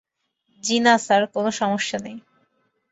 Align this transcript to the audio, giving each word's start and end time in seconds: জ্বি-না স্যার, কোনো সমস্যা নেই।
জ্বি-না 0.63 0.93
স্যার, 0.97 1.23
কোনো 1.33 1.49
সমস্যা 1.51 1.97
নেই। 1.99 2.17